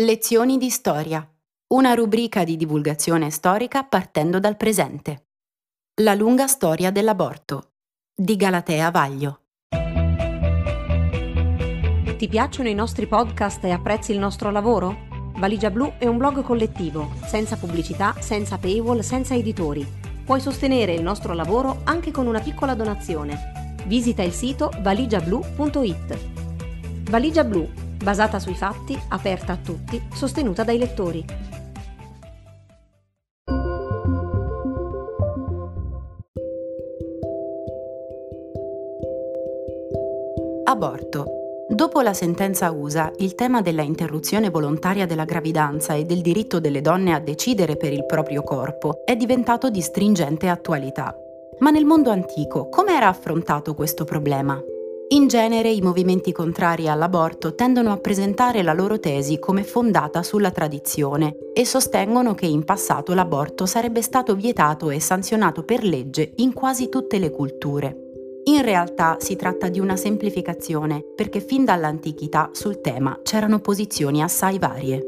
[0.00, 1.28] Lezioni di storia.
[1.74, 5.30] Una rubrica di divulgazione storica partendo dal presente.
[6.02, 7.72] La lunga storia dell'aborto.
[8.14, 9.40] Di Galatea Vaglio.
[12.16, 15.08] Ti piacciono i nostri podcast e apprezzi il nostro lavoro?
[15.36, 19.84] Valigia Blu è un blog collettivo, senza pubblicità, senza paywall, senza editori.
[20.24, 23.74] Puoi sostenere il nostro lavoro anche con una piccola donazione.
[23.86, 26.18] Visita il sito valigiablu.it.
[27.10, 31.24] Valigia Blu basata sui fatti, aperta a tutti, sostenuta dai lettori.
[40.64, 41.24] Aborto.
[41.70, 46.80] Dopo la sentenza USA, il tema della interruzione volontaria della gravidanza e del diritto delle
[46.80, 51.14] donne a decidere per il proprio corpo è diventato di stringente attualità.
[51.60, 54.58] Ma nel mondo antico, come era affrontato questo problema?
[55.10, 60.50] In genere i movimenti contrari all'aborto tendono a presentare la loro tesi come fondata sulla
[60.50, 66.52] tradizione e sostengono che in passato l'aborto sarebbe stato vietato e sanzionato per legge in
[66.52, 67.96] quasi tutte le culture.
[68.44, 74.58] In realtà si tratta di una semplificazione perché fin dall'antichità sul tema c'erano posizioni assai
[74.58, 75.02] varie.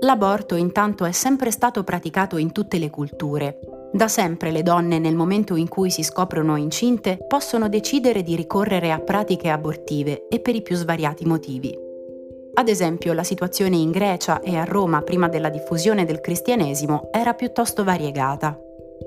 [0.00, 3.58] L'aborto intanto è sempre stato praticato in tutte le culture
[3.92, 8.92] da sempre le donne nel momento in cui si scoprono incinte possono decidere di ricorrere
[8.92, 11.84] a pratiche abortive e per i più svariati motivi.
[12.58, 17.34] Ad esempio, la situazione in Grecia e a Roma prima della diffusione del cristianesimo era
[17.34, 18.58] piuttosto variegata.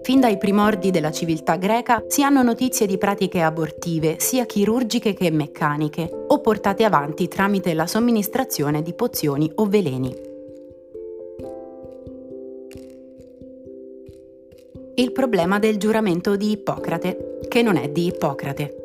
[0.03, 5.31] Fin dai primordi della civiltà greca si hanno notizie di pratiche abortive, sia chirurgiche che
[5.31, 10.28] meccaniche, o portate avanti tramite la somministrazione di pozioni o veleni.
[14.99, 18.75] Il problema del giuramento di Ippocrate, che non è di Ippocrate.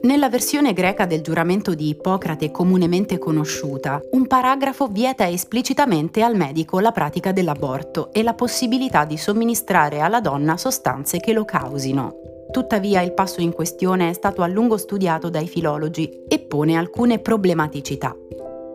[0.00, 6.80] Nella versione greca del giuramento di Ippocrate comunemente conosciuta, un paragrafo vieta esplicitamente al medico
[6.80, 12.14] la pratica dell'aborto e la possibilità di somministrare alla donna sostanze che lo causino.
[12.50, 17.18] Tuttavia il passo in questione è stato a lungo studiato dai filologi e pone alcune
[17.18, 18.16] problematicità.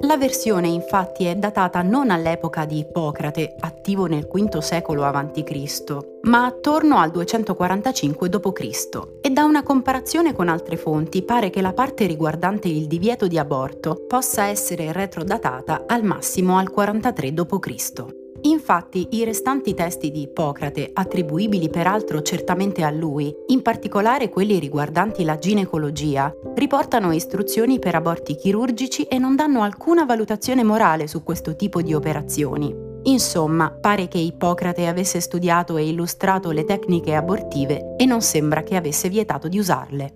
[0.01, 6.45] La versione infatti è datata non all'epoca di Ippocrate, attivo nel V secolo a.C., ma
[6.45, 8.99] attorno al 245 d.C.
[9.21, 13.37] e da una comparazione con altre fonti pare che la parte riguardante il divieto di
[13.37, 18.18] aborto possa essere retrodatata al massimo al 43 d.C.
[18.41, 25.25] Infatti i restanti testi di Ippocrate, attribuibili peraltro certamente a lui, in particolare quelli riguardanti
[25.25, 31.55] la ginecologia, riportano istruzioni per aborti chirurgici e non danno alcuna valutazione morale su questo
[31.55, 32.87] tipo di operazioni.
[33.03, 38.75] Insomma, pare che Ippocrate avesse studiato e illustrato le tecniche abortive e non sembra che
[38.75, 40.13] avesse vietato di usarle.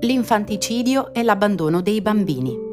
[0.00, 2.69] L'infanticidio e l'abbandono dei bambini.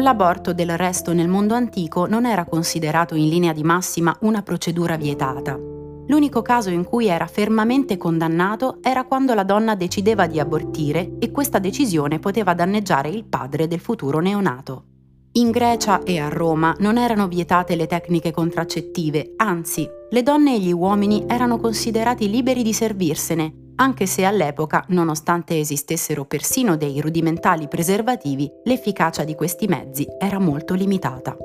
[0.00, 4.96] L'aborto del resto nel mondo antico non era considerato in linea di massima una procedura
[4.96, 5.58] vietata.
[6.06, 11.32] L'unico caso in cui era fermamente condannato era quando la donna decideva di abortire e
[11.32, 14.84] questa decisione poteva danneggiare il padre del futuro neonato.
[15.32, 20.60] In Grecia e a Roma non erano vietate le tecniche contraccettive, anzi, le donne e
[20.60, 27.68] gli uomini erano considerati liberi di servirsene anche se all'epoca, nonostante esistessero persino dei rudimentali
[27.68, 31.36] preservativi, l'efficacia di questi mezzi era molto limitata.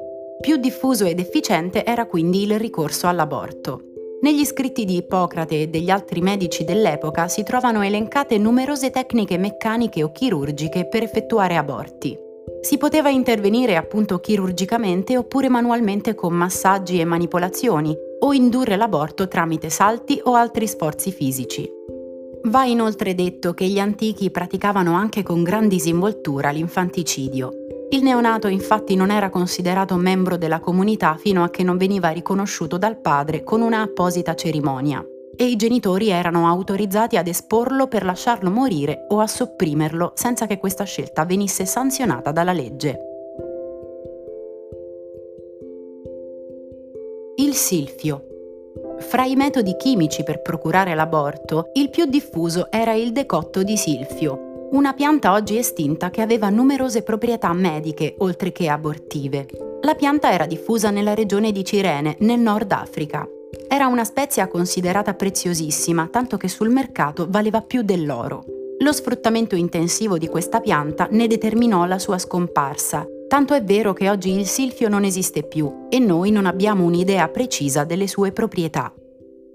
[0.41, 3.83] Più diffuso ed efficiente era quindi il ricorso all'aborto.
[4.21, 10.01] Negli scritti di Ippocrate e degli altri medici dell'epoca si trovano elencate numerose tecniche meccaniche
[10.01, 12.17] o chirurgiche per effettuare aborti.
[12.61, 19.69] Si poteva intervenire appunto chirurgicamente oppure manualmente con massaggi e manipolazioni, o indurre l'aborto tramite
[19.69, 21.69] salti o altri sforzi fisici.
[22.53, 27.51] Va inoltre detto che gli antichi praticavano anche con gran disinvoltura l'infanticidio.
[27.89, 32.77] Il neonato infatti non era considerato membro della comunità fino a che non veniva riconosciuto
[32.77, 35.03] dal padre con una apposita cerimonia
[35.35, 40.59] e i genitori erano autorizzati ad esporlo per lasciarlo morire o a sopprimerlo senza che
[40.59, 42.99] questa scelta venisse sanzionata dalla legge.
[47.37, 48.27] Il silfio
[48.99, 54.67] fra i metodi chimici per procurare l'aborto, il più diffuso era il decotto di silfio,
[54.71, 59.45] una pianta oggi estinta che aveva numerose proprietà mediche oltre che abortive.
[59.81, 63.27] La pianta era diffusa nella regione di Cirene, nel Nord Africa.
[63.67, 68.45] Era una spezia considerata preziosissima, tanto che sul mercato valeva più dell'oro.
[68.79, 74.11] Lo sfruttamento intensivo di questa pianta ne determinò la sua scomparsa, tanto è vero che
[74.11, 78.93] oggi il silfio non esiste più e noi non abbiamo un'idea precisa delle sue proprietà.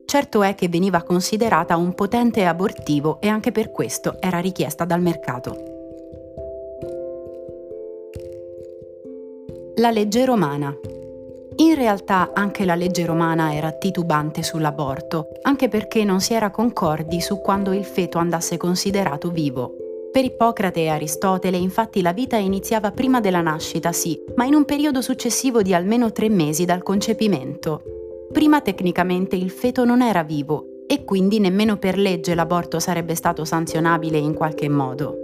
[0.05, 5.01] Certo è che veniva considerata un potente abortivo e anche per questo era richiesta dal
[5.01, 5.57] mercato.
[9.77, 10.77] La legge romana.
[11.59, 17.21] In realtà anche la legge romana era titubante sull'aborto, anche perché non si era concordi
[17.21, 19.88] su quando il feto andasse considerato vivo.
[20.19, 24.65] Per Ippocrate e Aristotele infatti la vita iniziava prima della nascita, sì, ma in un
[24.65, 27.83] periodo successivo di almeno tre mesi dal concepimento.
[28.33, 33.45] Prima tecnicamente il feto non era vivo e quindi nemmeno per legge l'aborto sarebbe stato
[33.45, 35.15] sanzionabile in qualche modo.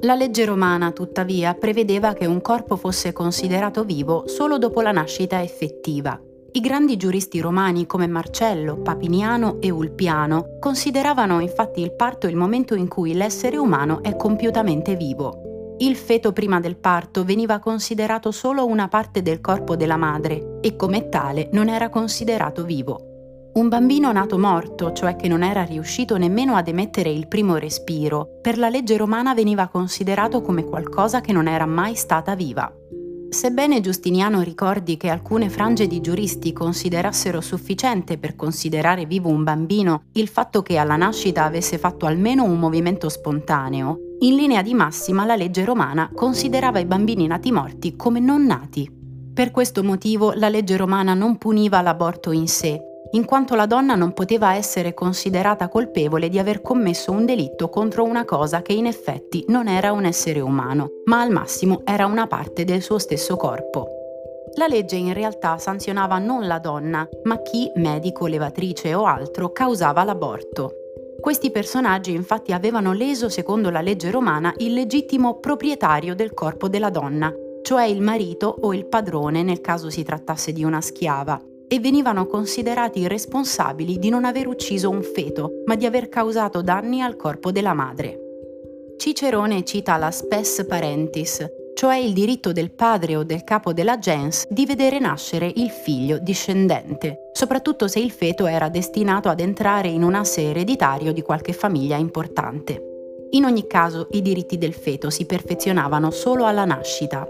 [0.00, 5.42] La legge romana, tuttavia, prevedeva che un corpo fosse considerato vivo solo dopo la nascita
[5.42, 6.18] effettiva.
[6.50, 12.74] I grandi giuristi romani come Marcello, Papiniano e Ulpiano consideravano infatti il parto il momento
[12.74, 15.76] in cui l'essere umano è compiutamente vivo.
[15.78, 20.74] Il feto prima del parto veniva considerato solo una parte del corpo della madre e
[20.74, 23.50] come tale non era considerato vivo.
[23.52, 28.38] Un bambino nato morto, cioè che non era riuscito nemmeno ad emettere il primo respiro,
[28.40, 32.72] per la legge romana veniva considerato come qualcosa che non era mai stata viva.
[33.30, 40.04] Sebbene Giustiniano ricordi che alcune frange di giuristi considerassero sufficiente per considerare vivo un bambino
[40.12, 45.26] il fatto che alla nascita avesse fatto almeno un movimento spontaneo, in linea di massima
[45.26, 48.90] la legge romana considerava i bambini nati morti come non nati.
[49.34, 52.80] Per questo motivo la legge romana non puniva l'aborto in sé,
[53.12, 58.04] in quanto la donna non poteva essere considerata colpevole di aver commesso un delitto contro
[58.04, 62.26] una cosa che in effetti non era un essere umano, ma al massimo era una
[62.26, 63.88] parte del suo stesso corpo.
[64.56, 70.04] La legge in realtà sanzionava non la donna, ma chi, medico, levatrice o altro, causava
[70.04, 70.72] l'aborto.
[71.20, 76.90] Questi personaggi infatti avevano leso, secondo la legge romana, il legittimo proprietario del corpo della
[76.90, 77.32] donna,
[77.62, 82.26] cioè il marito o il padrone nel caso si trattasse di una schiava, e venivano
[82.26, 87.52] considerati responsabili di non aver ucciso un feto, ma di aver causato danni al corpo
[87.52, 88.18] della madre.
[88.96, 94.48] Cicerone cita la spes parentis, cioè il diritto del padre o del capo della gens
[94.48, 100.02] di vedere nascere il figlio discendente, soprattutto se il feto era destinato ad entrare in
[100.02, 102.82] un asse ereditario di qualche famiglia importante.
[103.30, 107.28] In ogni caso i diritti del feto si perfezionavano solo alla nascita,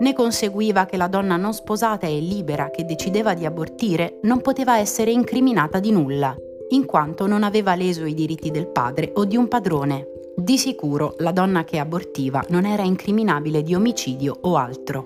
[0.00, 4.78] ne conseguiva che la donna non sposata e libera che decideva di abortire non poteva
[4.78, 6.36] essere incriminata di nulla,
[6.70, 10.06] in quanto non aveva leso i diritti del padre o di un padrone.
[10.36, 15.04] Di sicuro la donna che abortiva non era incriminabile di omicidio o altro.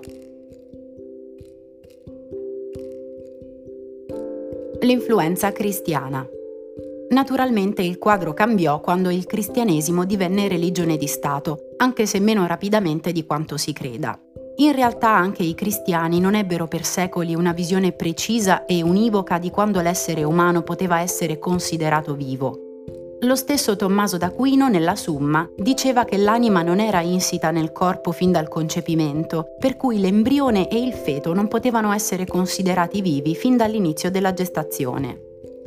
[4.81, 6.27] L'influenza cristiana.
[7.09, 13.11] Naturalmente il quadro cambiò quando il cristianesimo divenne religione di Stato, anche se meno rapidamente
[13.11, 14.19] di quanto si creda.
[14.57, 19.49] In realtà anche i cristiani non ebbero per secoli una visione precisa e univoca di
[19.49, 22.59] quando l'essere umano poteva essere considerato vivo.
[23.21, 28.31] Lo stesso Tommaso d'Aquino nella Summa diceva che l'anima non era insita nel corpo fin
[28.31, 34.11] dal concepimento, per cui l'embrione e il feto non potevano essere considerati vivi fin dall'inizio
[34.11, 35.19] della gestazione.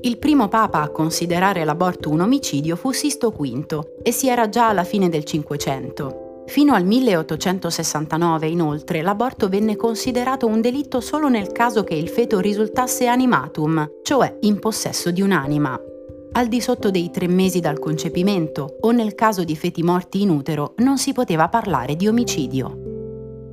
[0.03, 4.69] Il primo papa a considerare l'aborto un omicidio fu Sisto V e si era già
[4.69, 6.26] alla fine del Cinquecento.
[6.47, 12.39] Fino al 1869, inoltre, l'aborto venne considerato un delitto solo nel caso che il feto
[12.41, 15.79] risultasse animatum, cioè in possesso di un'anima.
[16.33, 20.31] Al di sotto dei tre mesi dal concepimento o nel caso di feti morti in
[20.31, 22.83] utero non si poteva parlare di omicidio.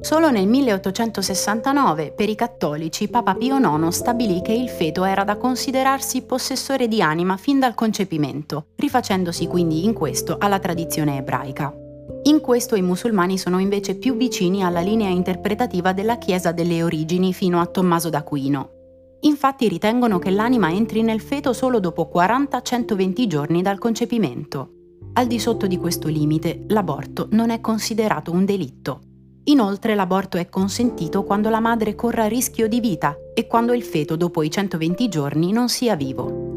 [0.02, 5.38] Solo nel 1869, per i cattolici, Papa Pio IX stabilì che il feto era da
[5.38, 11.83] considerarsi possessore di anima fin dal concepimento, rifacendosi quindi in questo alla tradizione ebraica.
[12.26, 17.34] In questo i musulmani sono invece più vicini alla linea interpretativa della Chiesa delle origini
[17.34, 18.70] fino a Tommaso d'Aquino.
[19.22, 24.70] Infatti ritengono che l'anima entri nel feto solo dopo 40-120 giorni dal concepimento.
[25.14, 29.02] Al di sotto di questo limite, l'aborto non è considerato un delitto.
[29.46, 34.16] Inoltre l'aborto è consentito quando la madre corra rischio di vita e quando il feto
[34.16, 36.53] dopo i 120 giorni non sia vivo.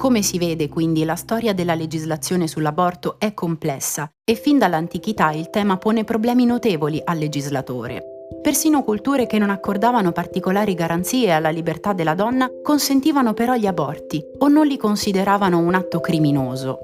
[0.00, 5.50] Come si vede quindi la storia della legislazione sull'aborto è complessa e fin dall'antichità il
[5.50, 8.02] tema pone problemi notevoli al legislatore.
[8.40, 14.24] Persino culture che non accordavano particolari garanzie alla libertà della donna consentivano però gli aborti
[14.38, 16.78] o non li consideravano un atto criminoso.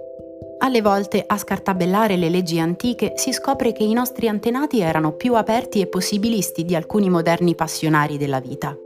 [0.59, 5.37] Alle volte, a scartabellare le leggi antiche, si scopre che i nostri antenati erano più
[5.37, 8.77] aperti e possibilisti di alcuni moderni passionari della vita.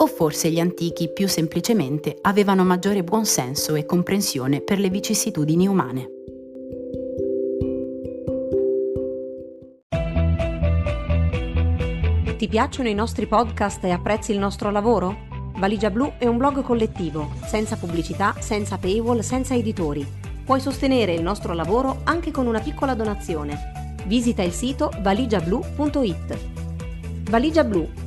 [0.00, 6.10] O forse gli antichi più semplicemente avevano maggiore buonsenso e comprensione per le vicissitudini umane.
[12.36, 15.26] Ti piacciono i nostri podcast e apprezzi il nostro lavoro?
[15.56, 20.06] Valigia Blu è un blog collettivo, senza pubblicità, senza paywall, senza editori.
[20.44, 23.96] Puoi sostenere il nostro lavoro anche con una piccola donazione.
[24.06, 26.38] Visita il sito valigiablu.it.
[27.28, 28.06] Valigia Blu